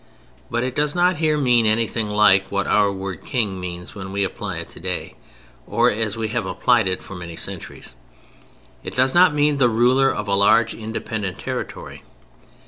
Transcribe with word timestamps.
But 0.49 0.63
it 0.63 0.75
does 0.75 0.95
not 0.95 1.17
here 1.17 1.37
mean 1.37 1.67
anything 1.67 2.09
like 2.09 2.51
what 2.51 2.65
our 2.65 2.91
word 2.91 3.23
"King" 3.23 3.59
means 3.59 3.93
when 3.93 4.11
we 4.11 4.23
apply 4.23 4.57
it 4.57 4.67
today—or 4.67 5.91
as 5.91 6.17
we 6.17 6.29
have 6.29 6.43
applied 6.47 6.87
it 6.87 7.03
for 7.03 7.13
many 7.15 7.35
centuries. 7.35 7.93
It 8.83 8.95
does 8.95 9.13
not 9.13 9.35
mean 9.35 9.57
the 9.57 9.69
ruler 9.69 10.09
of 10.09 10.27
a 10.27 10.33
large 10.33 10.73
independent 10.73 11.37
territory. 11.37 12.01